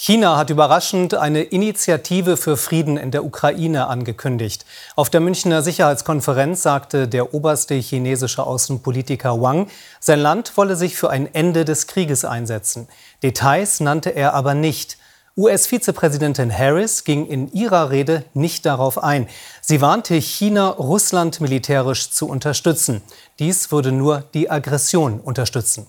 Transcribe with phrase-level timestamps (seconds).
[0.00, 4.64] China hat überraschend eine Initiative für Frieden in der Ukraine angekündigt.
[4.94, 9.66] Auf der Münchner Sicherheitskonferenz sagte der oberste chinesische Außenpolitiker Wang,
[9.98, 12.86] sein Land wolle sich für ein Ende des Krieges einsetzen.
[13.24, 14.98] Details nannte er aber nicht.
[15.36, 19.26] US-Vizepräsidentin Harris ging in ihrer Rede nicht darauf ein.
[19.60, 23.02] Sie warnte China, Russland militärisch zu unterstützen.
[23.40, 25.88] Dies würde nur die Aggression unterstützen.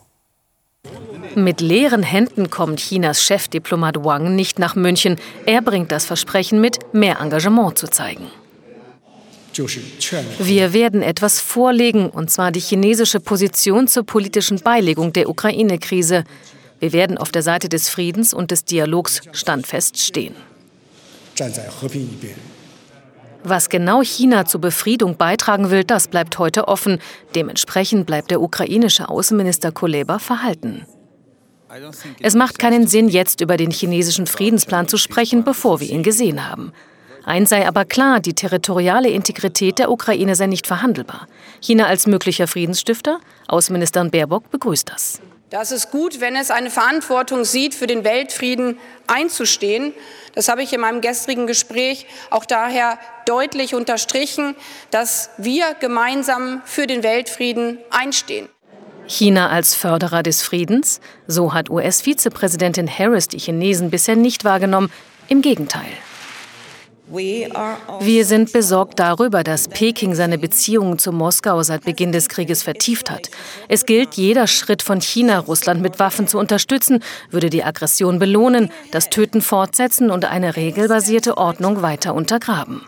[1.36, 5.18] Mit leeren Händen kommt Chinas Chefdiplomat Wang nicht nach München.
[5.46, 8.28] Er bringt das Versprechen mit, mehr Engagement zu zeigen.
[10.40, 16.24] Wir werden etwas vorlegen, und zwar die chinesische Position zur politischen Beilegung der Ukraine-Krise.
[16.80, 20.36] Wir werden auf der Seite des Friedens und des Dialogs standfest stehen.
[23.44, 27.00] Was genau China zur Befriedung beitragen will, das bleibt heute offen.
[27.36, 30.86] Dementsprechend bleibt der ukrainische Außenminister Kuleba verhalten.
[32.22, 36.50] Es macht keinen Sinn, jetzt über den chinesischen Friedensplan zu sprechen, bevor wir ihn gesehen
[36.50, 36.74] haben.
[37.26, 41.28] Eins sei aber klar, die territoriale Integrität der Ukraine sei nicht verhandelbar.
[41.62, 45.22] China als möglicher Friedensstifter, Außenministerin Baerbock begrüßt das.
[45.50, 49.94] Das ist gut, wenn es eine Verantwortung sieht, für den Weltfrieden einzustehen.
[50.36, 54.56] Das habe ich in meinem gestrigen Gespräch auch daher deutlich unterstrichen,
[54.92, 58.48] dass wir gemeinsam für den Weltfrieden einstehen.
[59.10, 61.02] China als Förderer des Friedens?
[61.28, 64.92] So hat US-Vizepräsidentin Harris die Chinesen bisher nicht wahrgenommen.
[65.28, 65.90] Im Gegenteil.
[67.12, 73.10] Wir sind besorgt darüber, dass Peking seine Beziehungen zu Moskau seit Beginn des Krieges vertieft
[73.10, 73.32] hat.
[73.68, 78.72] Es gilt, jeder Schritt von China, Russland mit Waffen zu unterstützen, würde die Aggression belohnen,
[78.92, 82.82] das Töten fortsetzen und eine regelbasierte Ordnung weiter untergraben.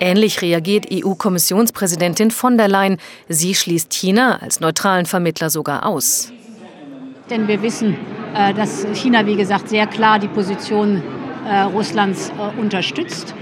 [0.00, 2.98] Ähnlich reagiert EU-Kommissionspräsidentin von der Leyen.
[3.28, 6.32] Sie schließt China als neutralen Vermittler sogar aus.
[7.30, 7.96] Denn wir wissen,
[8.34, 11.02] äh, dass China, wie gesagt, sehr klar die Position
[11.48, 13.34] äh, Russlands äh, unterstützt.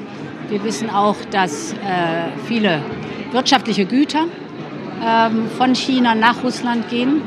[0.49, 1.75] Wir wissen auch, dass
[2.47, 2.83] viele
[3.33, 4.27] wirtschaftliche Güter
[5.03, 7.23] ähm, von China nach Russland gehen.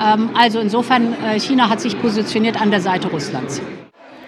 [0.00, 3.60] Ähm, also insofern, China hat sich positioniert an der Seite Russlands.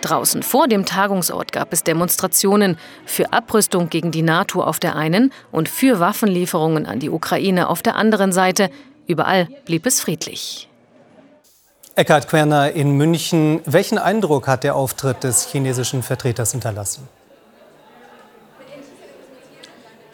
[0.07, 5.33] Draußen vor dem Tagungsort gab es Demonstrationen für Abrüstung gegen die NATO auf der einen
[5.51, 8.71] und für Waffenlieferungen an die Ukraine auf der anderen Seite.
[9.09, 10.69] Überall blieb es friedlich.
[11.97, 13.61] Eckhard Querner in München.
[13.65, 17.09] Welchen Eindruck hat der Auftritt des chinesischen Vertreters hinterlassen?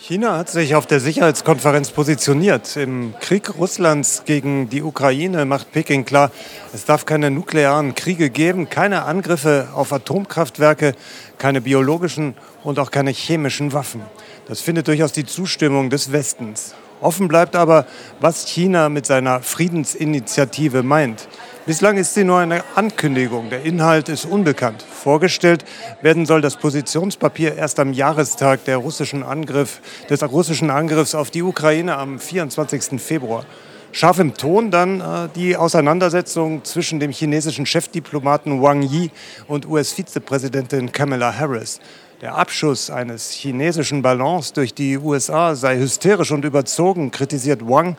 [0.04, 2.76] China hat sich auf der Sicherheitskonferenz positioniert.
[2.76, 6.32] Im Krieg Russlands gegen die Ukraine macht Peking klar,
[6.74, 10.94] es darf keine nuklearen Kriege geben, keine Angriffe auf Atomkraftwerke,
[11.38, 14.02] keine biologischen und auch keine chemischen Waffen.
[14.48, 16.74] Das findet durchaus die Zustimmung des Westens.
[17.00, 17.86] Offen bleibt aber,
[18.18, 21.28] was China mit seiner Friedensinitiative meint.
[21.64, 23.48] Bislang ist sie nur eine Ankündigung.
[23.48, 24.82] Der Inhalt ist unbekannt.
[24.82, 25.64] Vorgestellt
[26.00, 29.80] werden soll das Positionspapier erst am Jahrestag der russischen Angriff,
[30.10, 33.00] des russischen Angriffs auf die Ukraine am 24.
[33.00, 33.44] Februar.
[33.92, 39.12] Scharf im Ton dann äh, die Auseinandersetzung zwischen dem chinesischen Chefdiplomaten Wang Yi
[39.46, 41.78] und US-Vizepräsidentin Kamala Harris.
[42.22, 47.96] Der Abschuss eines chinesischen Ballons durch die USA sei hysterisch und überzogen, kritisiert Wang.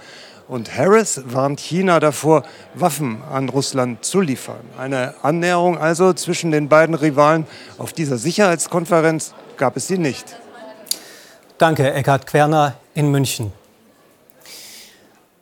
[0.47, 2.43] Und Harris warnt China davor,
[2.75, 4.59] Waffen an Russland zu liefern.
[4.77, 10.35] Eine Annäherung also zwischen den beiden Rivalen auf dieser Sicherheitskonferenz gab es sie nicht.
[11.57, 13.53] Danke, Eckhard Querner in München.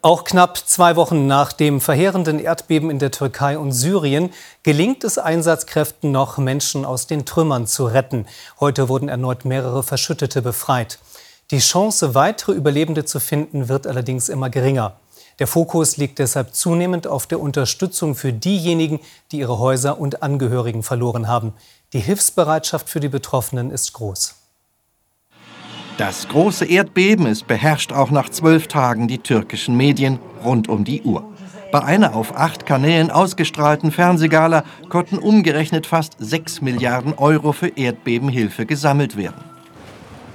[0.03, 4.31] Auch knapp zwei Wochen nach dem verheerenden Erdbeben in der Türkei und Syrien
[4.63, 8.25] gelingt es Einsatzkräften noch, Menschen aus den Trümmern zu retten.
[8.59, 10.97] Heute wurden erneut mehrere Verschüttete befreit.
[11.51, 14.93] Die Chance, weitere Überlebende zu finden, wird allerdings immer geringer.
[15.39, 19.01] Der Fokus liegt deshalb zunehmend auf der Unterstützung für diejenigen,
[19.33, 21.53] die ihre Häuser und Angehörigen verloren haben.
[21.91, 24.35] Die Hilfsbereitschaft für die Betroffenen ist groß.
[25.97, 31.01] Das große Erdbeben ist beherrscht auch nach zwölf Tagen die türkischen Medien rund um die
[31.01, 31.23] Uhr.
[31.73, 38.65] Bei einer auf acht Kanälen ausgestrahlten Fernsehgala konnten umgerechnet fast sechs Milliarden Euro für Erdbebenhilfe
[38.65, 39.50] gesammelt werden.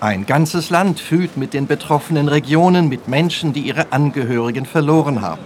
[0.00, 5.40] Ein ganzes Land fühlt mit den betroffenen Regionen, mit Menschen, die ihre Angehörigen verloren haben.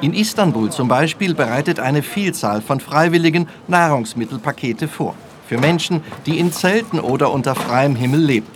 [0.00, 5.14] In Istanbul zum Beispiel bereitet eine Vielzahl von Freiwilligen Nahrungsmittelpakete vor.
[5.46, 8.46] Für Menschen, die in Zelten oder unter freiem Himmel leben.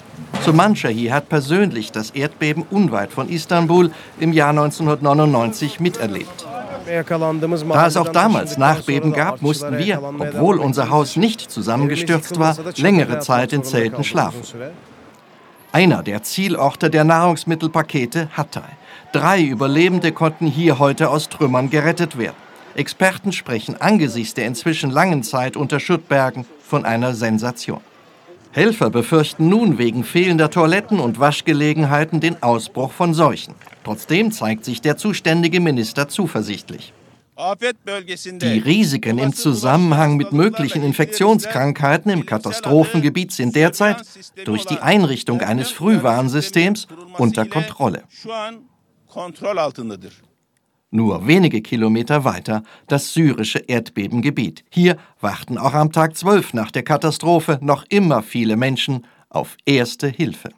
[0.44, 6.46] Hier hat persönlich das Erdbeben unweit von Istanbul im Jahr 1999 miterlebt.
[6.87, 13.19] Da es auch damals Nachbeben gab, mussten wir, obwohl unser Haus nicht zusammengestürzt war, längere
[13.20, 14.43] Zeit in Zelten schlafen.
[15.75, 18.62] Einer der Zielorte der Nahrungsmittelpakete, Hatay.
[19.11, 22.37] Drei Überlebende konnten hier heute aus Trümmern gerettet werden.
[22.76, 27.81] Experten sprechen angesichts der inzwischen langen Zeit unter Schuttbergen von einer Sensation.
[28.53, 33.56] Helfer befürchten nun wegen fehlender Toiletten und Waschgelegenheiten den Ausbruch von Seuchen.
[33.82, 36.93] Trotzdem zeigt sich der zuständige Minister zuversichtlich.
[37.36, 44.04] Die Risiken im Zusammenhang mit möglichen Infektionskrankheiten im Katastrophengebiet sind derzeit
[44.44, 46.86] durch die Einrichtung eines Frühwarnsystems
[47.19, 48.04] unter Kontrolle.
[50.90, 54.64] Nur wenige Kilometer weiter das syrische Erdbebengebiet.
[54.70, 60.06] Hier warten auch am Tag 12 nach der Katastrophe noch immer viele Menschen auf erste
[60.06, 60.50] Hilfe.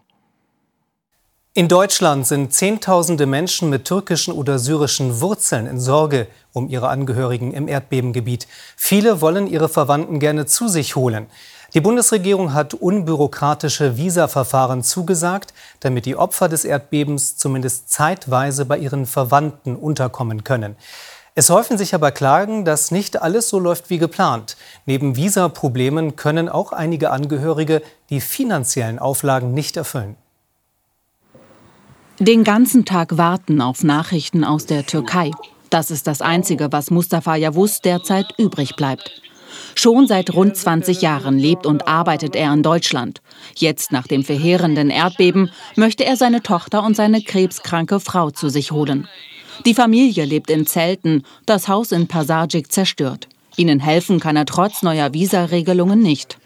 [1.57, 7.55] In Deutschland sind Zehntausende Menschen mit türkischen oder syrischen Wurzeln in Sorge um ihre Angehörigen
[7.55, 8.47] im Erdbebengebiet.
[8.77, 11.29] Viele wollen ihre Verwandten gerne zu sich holen.
[11.73, 19.07] Die Bundesregierung hat unbürokratische Visaverfahren zugesagt, damit die Opfer des Erdbebens zumindest zeitweise bei ihren
[19.07, 20.77] Verwandten unterkommen können.
[21.35, 24.59] Es häufen sich aber Klagen, dass nicht alles so läuft wie geplant.
[24.85, 27.81] Neben Visaproblemen können auch einige Angehörige
[28.11, 30.17] die finanziellen Auflagen nicht erfüllen.
[32.19, 35.33] Den ganzen Tag warten auf Nachrichten aus der Türkei.
[35.69, 39.21] Das ist das Einzige, was Mustafa Yavuz derzeit übrig bleibt.
[39.75, 43.21] Schon seit rund 20 Jahren lebt und arbeitet er in Deutschland.
[43.55, 48.73] Jetzt, nach dem verheerenden Erdbeben, möchte er seine Tochter und seine krebskranke Frau zu sich
[48.73, 49.07] holen.
[49.67, 53.29] Die Familie lebt in Zelten, das Haus in Pasajik zerstört.
[53.57, 56.39] Ihnen helfen kann er trotz neuer Visaregelungen nicht.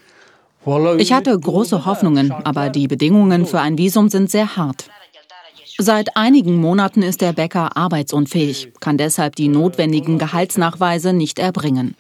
[0.99, 4.91] Ich hatte große Hoffnungen, aber die Bedingungen für ein Visum sind sehr hart.
[5.83, 11.97] Seit einigen Monaten ist der Bäcker arbeitsunfähig, kann deshalb die notwendigen Gehaltsnachweise nicht erbringen.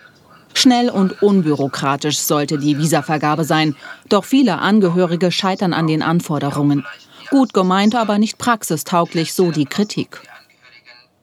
[0.52, 3.74] Schnell und unbürokratisch sollte die Visavergabe sein.
[4.10, 6.84] Doch viele Angehörige scheitern an den Anforderungen.
[7.30, 10.20] Gut gemeint, aber nicht praxistauglich, so die Kritik.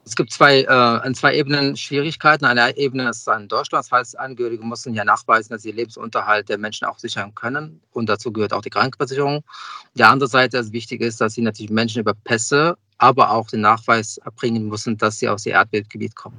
[0.07, 2.45] Es gibt zwei, äh, an zwei Ebenen Schwierigkeiten.
[2.45, 3.83] Eine Ebene ist an Deutschland.
[3.83, 7.81] Das heißt, Angehörige müssen ja nachweisen, dass sie Lebensunterhalt der Menschen auch sichern können.
[7.91, 9.43] Und dazu gehört auch die Krankenversicherung.
[9.95, 13.59] Die andere Seite, das Wichtige ist, dass sie natürlich Menschen über Pässe, aber auch den
[13.59, 16.37] Nachweis erbringen müssen, dass sie aus dem Erdbebengebiet kommen.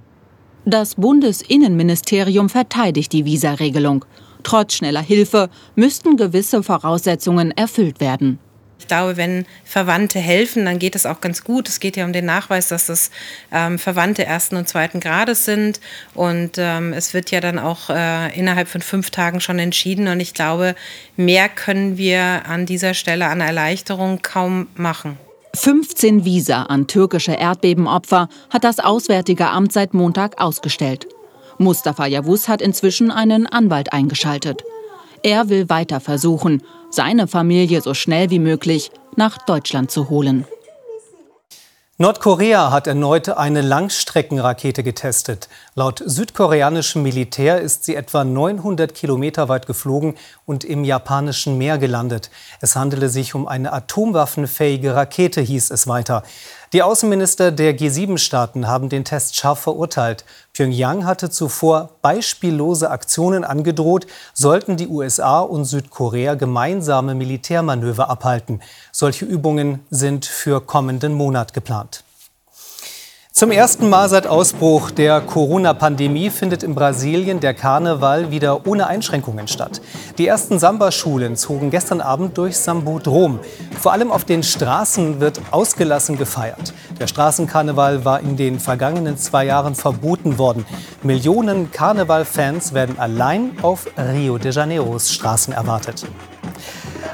[0.65, 4.07] Das Bundesinnenministerium verteidigt die Visaregelung.
[4.45, 8.39] Trotz schneller Hilfe müssten gewisse Voraussetzungen erfüllt werden.
[8.79, 11.69] Ich glaube, wenn Verwandte helfen, dann geht es auch ganz gut.
[11.69, 13.11] Es geht ja um den Nachweis, dass es
[13.53, 15.81] ähm, Verwandte ersten und zweiten Grades sind.
[16.15, 20.09] Und ähm, es wird ja dann auch äh, innerhalb von fünf Tagen schon entschieden.
[20.09, 20.75] Und ich glaube,
[21.17, 25.19] mehr können wir an dieser Stelle an Erleichterung kaum machen.
[25.55, 31.09] 15 Visa an türkische Erdbebenopfer hat das Auswärtige Amt seit Montag ausgestellt.
[31.59, 34.63] Mustafa Yavuz hat inzwischen einen Anwalt eingeschaltet.
[35.23, 40.45] Er will weiter versuchen, seine Familie so schnell wie möglich nach Deutschland zu holen.
[42.01, 45.49] Nordkorea hat erneut eine Langstreckenrakete getestet.
[45.75, 50.15] Laut südkoreanischem Militär ist sie etwa 900 Kilometer weit geflogen
[50.47, 52.31] und im japanischen Meer gelandet.
[52.61, 56.23] Es handele sich um eine atomwaffenfähige Rakete, hieß es weiter.
[56.75, 60.27] Die Außenminister der G7-Staaten haben den Test scharf verurteilt.
[60.53, 68.61] Pyongyang hatte zuvor beispiellose Aktionen angedroht, sollten die USA und Südkorea gemeinsame Militärmanöver abhalten.
[68.93, 72.05] Solche Übungen sind für kommenden Monat geplant.
[73.39, 79.47] Zum ersten Mal seit Ausbruch der Corona-Pandemie findet in Brasilien der Karneval wieder ohne Einschränkungen
[79.47, 79.81] statt.
[80.19, 83.39] Die ersten Samba-Schulen zogen gestern Abend durch Sambodrom.
[83.79, 86.75] Vor allem auf den Straßen wird ausgelassen gefeiert.
[86.99, 90.67] Der Straßenkarneval war in den vergangenen zwei Jahren verboten worden.
[91.05, 96.05] Millionen Karneval-Fans werden allein auf Rio de Janeiros Straßen erwartet.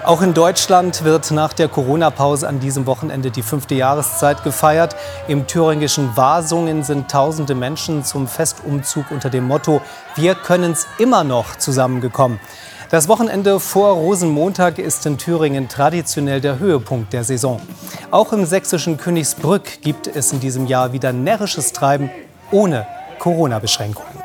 [0.04, 4.94] Auch in Deutschland wird nach der Corona-Pause an diesem Wochenende die fünfte Jahreszeit gefeiert.
[5.28, 9.80] Im thüringischen Wasungen sind tausende Menschen zum Festumzug unter dem Motto
[10.14, 12.38] Wir können's immer noch zusammengekommen.
[12.90, 17.62] Das Wochenende vor Rosenmontag ist in Thüringen traditionell der Höhepunkt der Saison.
[18.11, 22.11] Auch im sächsischen Königsbrück gibt es in diesem Jahr wieder närrisches Treiben
[22.50, 22.87] ohne
[23.20, 24.24] Corona-Beschränkungen.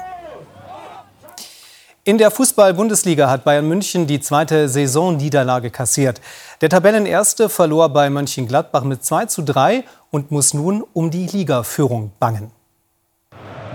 [2.05, 6.21] In der Fußball-Bundesliga hat Bayern München die zweite Saisonniederlage kassiert.
[6.61, 12.11] Der Tabellenerste verlor bei Mönchengladbach mit 2 zu 3 und muss nun um die Ligaführung
[12.17, 12.51] bangen.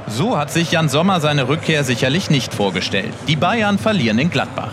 [0.08, 3.12] So hat sich Jan Sommer seine Rückkehr sicherlich nicht vorgestellt.
[3.28, 4.72] Die Bayern verlieren in Gladbach.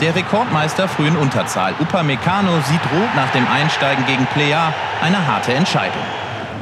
[0.00, 1.74] Der Rekordmeister früh in Unterzahl.
[1.78, 4.72] Upamecano sieht rot nach dem Einsteigen gegen Plea.
[5.02, 6.02] Eine harte Entscheidung.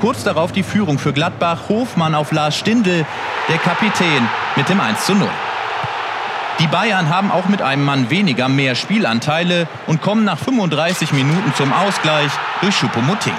[0.01, 1.69] Kurz darauf die Führung für Gladbach.
[1.69, 3.07] Hofmann auf Lars Stindl,
[3.49, 5.29] der Kapitän mit dem 1 zu 0.
[6.61, 11.53] Die Bayern haben auch mit einem Mann weniger mehr Spielanteile und kommen nach 35 Minuten
[11.57, 12.31] zum Ausgleich
[12.61, 13.35] durch Choupo-Moting.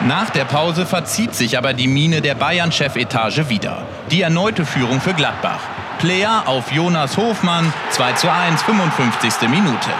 [0.00, 3.82] Nach der Pause verzieht sich aber die Mine der Bayern-Chefetage wieder.
[4.10, 5.60] Die erneute Führung für Gladbach.
[5.98, 9.48] Player auf Jonas Hofmann, 2 zu 1, 55.
[9.48, 9.90] Minute.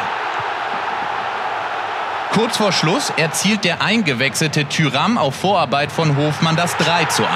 [2.32, 7.30] Kurz vor Schluss erzielt der eingewechselte Tyram auf Vorarbeit von Hofmann das 3 zu 1.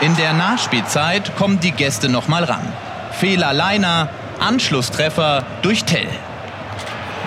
[0.00, 2.72] In der Nachspielzeit kommen die Gäste nochmal ran.
[3.18, 4.08] Fehler Leiner,
[4.40, 6.08] Anschlusstreffer durch Tell.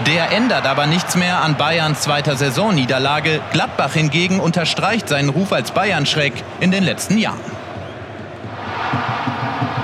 [0.06, 3.42] Der ändert aber nichts mehr an Bayerns zweiter Saisonniederlage.
[3.52, 7.40] Gladbach hingegen unterstreicht seinen Ruf als Bayern-Schreck in den letzten Jahren.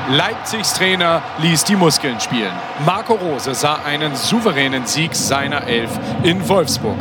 [0.09, 2.51] Leipzigs Trainer ließ die Muskeln spielen.
[2.85, 5.89] Marco Rose sah einen souveränen Sieg seiner Elf
[6.21, 6.99] in Wolfsburg.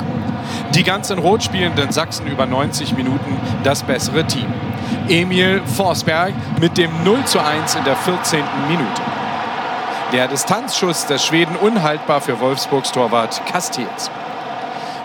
[0.74, 4.46] Die ganz in Rot spielenden Sachsen über 90 Minuten das bessere Team.
[5.08, 8.42] Emil Forsberg mit dem 0 zu 1 in der 14.
[8.68, 9.02] Minute.
[10.12, 14.10] Der Distanzschuss des Schweden unhaltbar für Wolfsburgs Torwart Castells.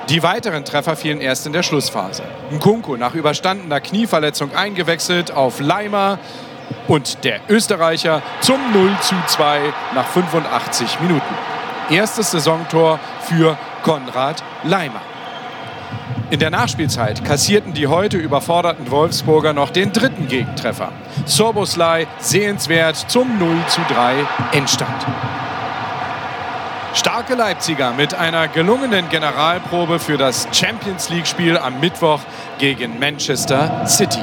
[0.09, 2.23] Die weiteren Treffer fielen erst in der Schlussphase.
[2.51, 6.19] Nkunku nach überstandener Knieverletzung eingewechselt auf Leimer
[6.87, 11.35] und der Österreicher zum 0 zu 2 nach 85 Minuten.
[11.89, 15.01] Erstes Saisontor für Konrad Leimer.
[16.29, 20.91] In der Nachspielzeit kassierten die heute überforderten Wolfsburger noch den dritten Gegentreffer.
[21.25, 24.15] Soboslai sehenswert zum 0 zu 3
[24.51, 25.05] Endstand.
[26.93, 32.19] Starke Leipziger mit einer gelungenen Generalprobe für das Champions League-Spiel am Mittwoch
[32.57, 34.19] gegen Manchester City.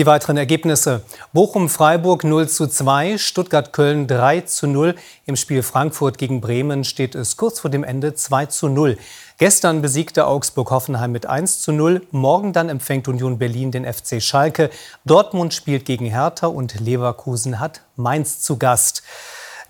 [0.00, 1.02] Die weiteren Ergebnisse.
[1.34, 4.94] Bochum-Freiburg 0 zu 2, Stuttgart-Köln 3 zu 0.
[5.26, 8.96] Im Spiel Frankfurt gegen Bremen steht es kurz vor dem Ende 2 zu 0.
[9.36, 12.00] Gestern besiegte Augsburg-Hoffenheim mit 1 zu 0.
[12.12, 14.70] Morgen dann empfängt Union Berlin den FC Schalke.
[15.04, 19.02] Dortmund spielt gegen Hertha und Leverkusen hat Mainz zu Gast.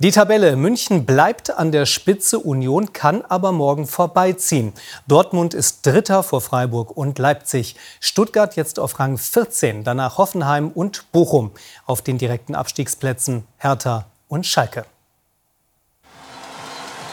[0.03, 0.57] Die Tabelle.
[0.57, 4.73] München bleibt an der Spitze, Union kann aber morgen vorbeiziehen.
[5.07, 7.77] Dortmund ist Dritter vor Freiburg und Leipzig.
[8.01, 11.51] Stuttgart jetzt auf Rang 14, danach Hoffenheim und Bochum.
[11.85, 14.87] Auf den direkten Abstiegsplätzen Hertha und Schalke.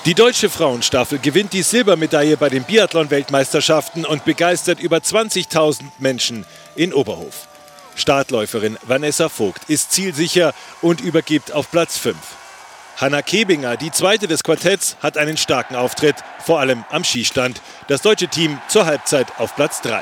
[0.05, 6.45] Die deutsche Frauenstaffel gewinnt die Silbermedaille bei den Biathlon-Weltmeisterschaften und begeistert über 20.000 Menschen
[6.77, 7.49] in Oberhof.
[7.95, 12.15] Startläuferin Vanessa Vogt ist zielsicher und übergibt auf Platz 5.
[12.97, 17.61] Hanna Kebinger, die zweite des Quartetts, hat einen starken Auftritt, vor allem am Skistand.
[17.87, 20.01] Das deutsche Team zur Halbzeit auf Platz 3.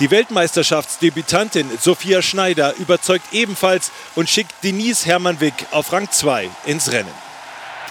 [0.00, 7.12] Die Weltmeisterschaftsdebütantin Sophia Schneider überzeugt ebenfalls und schickt Denise Hermann-Wick auf Rang 2 ins Rennen.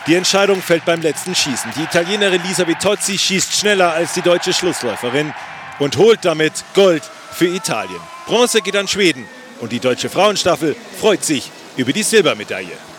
[0.07, 1.71] Die Entscheidung fällt beim letzten Schießen.
[1.77, 5.35] Die Italienerin Lisa Vitozzi schießt schneller als die deutsche Schlussläuferin
[5.77, 8.01] und holt damit Gold für Italien.
[8.25, 9.27] Bronze geht an Schweden
[9.61, 12.92] und die deutsche Frauenstaffel freut sich über die Silbermedaille.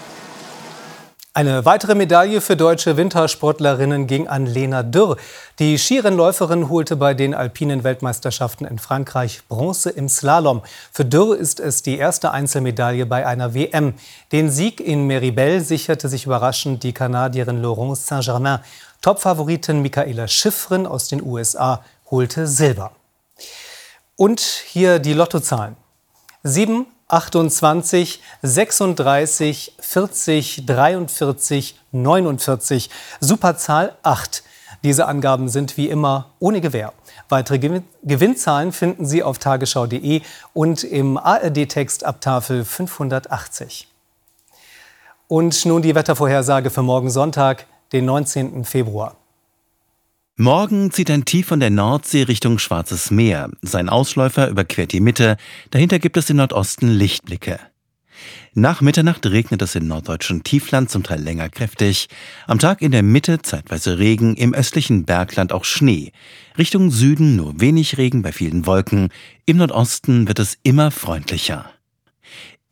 [1.37, 5.17] Eine weitere Medaille für deutsche Wintersportlerinnen ging an Lena Dürr.
[5.59, 10.63] Die Skirennläuferin holte bei den alpinen Weltmeisterschaften in Frankreich Bronze im Slalom.
[10.93, 13.95] Für Dürr ist es die erste Einzelmedaille bei einer WM.
[14.31, 18.61] Den Sieg in Meribel sicherte sich überraschend die Kanadierin Laurence Saint-Germain.
[19.03, 22.93] Topfavoritin Michaela Schiffrin aus den USA holte Silber.
[24.15, 25.75] Und hier die Lottozahlen.
[26.45, 32.91] 7, 28, 36, 40, 43, 49.
[33.21, 34.43] Superzahl 8.
[34.83, 36.93] Diese Angaben sind wie immer ohne Gewähr.
[37.29, 37.59] Weitere
[38.03, 40.21] Gewinnzahlen finden Sie auf tagesschau.de
[40.53, 43.89] und im ARD-Text ab Tafel 580.
[45.27, 48.65] Und nun die Wettervorhersage für morgen Sonntag, den 19.
[48.65, 49.17] Februar.
[50.37, 53.51] Morgen zieht ein Tief von der Nordsee Richtung Schwarzes Meer.
[53.63, 55.37] Sein Ausläufer überquert die Mitte.
[55.71, 57.61] Dahinter gibt es im Nordosten Lichtblicke.
[58.53, 62.09] Nach Mitternacht regnet es im norddeutschen Tiefland zum Teil länger kräftig.
[62.49, 66.11] Am Tag in der Mitte zeitweise Regen, im östlichen Bergland auch Schnee.
[66.59, 69.11] Richtung Süden nur wenig Regen bei vielen Wolken.
[69.47, 71.71] Im Nordosten wird es immer freundlicher.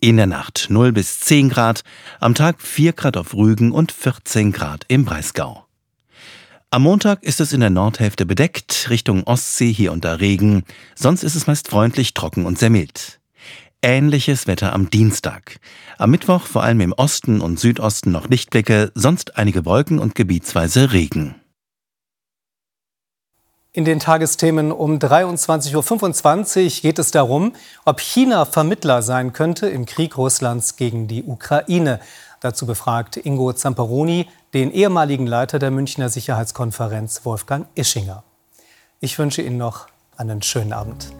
[0.01, 1.85] In der Nacht 0 bis 10 Grad,
[2.19, 5.65] am Tag 4 Grad auf Rügen und 14 Grad im Breisgau.
[6.75, 10.65] Am Montag ist es in der Nordhälfte bedeckt, Richtung Ostsee hier und da Regen,
[10.95, 13.21] sonst ist es meist freundlich, trocken und sehr mild.
[13.83, 15.61] Ähnliches Wetter am Dienstag.
[15.99, 20.93] Am Mittwoch vor allem im Osten und Südosten noch Lichtblicke, sonst einige Wolken und gebietsweise
[20.95, 21.35] Regen.
[23.73, 27.53] In den Tagesthemen um 23.25 Uhr geht es darum,
[27.85, 32.01] ob China Vermittler sein könnte im Krieg Russlands gegen die Ukraine.
[32.41, 38.23] Dazu befragt Ingo Zamperoni den ehemaligen Leiter der Münchner Sicherheitskonferenz Wolfgang Ischinger.
[39.01, 41.11] Ich wünsche Ihnen noch einen schönen Abend.